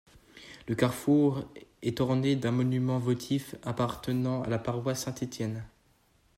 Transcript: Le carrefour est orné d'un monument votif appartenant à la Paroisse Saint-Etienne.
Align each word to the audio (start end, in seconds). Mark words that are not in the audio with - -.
Le 0.67 0.73
carrefour 0.73 1.43
est 1.83 2.01
orné 2.01 2.35
d'un 2.35 2.49
monument 2.49 2.97
votif 2.97 3.53
appartenant 3.61 4.41
à 4.41 4.49
la 4.49 4.57
Paroisse 4.57 5.03
Saint-Etienne. 5.03 5.63